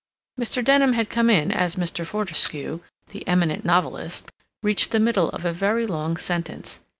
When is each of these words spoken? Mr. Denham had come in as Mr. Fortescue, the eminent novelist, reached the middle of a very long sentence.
Mr. 0.39 0.63
Denham 0.65 0.93
had 0.93 1.11
come 1.11 1.29
in 1.29 1.51
as 1.51 1.75
Mr. 1.75 2.03
Fortescue, 2.07 2.79
the 3.11 3.21
eminent 3.27 3.63
novelist, 3.63 4.31
reached 4.63 4.89
the 4.89 4.99
middle 4.99 5.29
of 5.29 5.45
a 5.45 5.53
very 5.53 5.85
long 5.85 6.17
sentence. 6.17 6.79